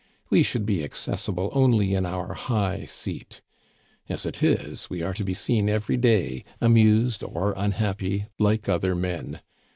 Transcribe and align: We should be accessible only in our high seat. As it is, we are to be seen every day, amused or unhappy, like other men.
We 0.31 0.41
should 0.41 0.65
be 0.65 0.83
accessible 0.83 1.51
only 1.53 1.93
in 1.93 2.07
our 2.07 2.33
high 2.33 2.85
seat. 2.85 3.39
As 4.09 4.25
it 4.25 4.41
is, 4.41 4.89
we 4.89 5.03
are 5.03 5.13
to 5.13 5.23
be 5.23 5.35
seen 5.35 5.69
every 5.69 5.95
day, 5.95 6.43
amused 6.59 7.21
or 7.23 7.53
unhappy, 7.55 8.25
like 8.39 8.67
other 8.67 8.95
men. 8.95 9.41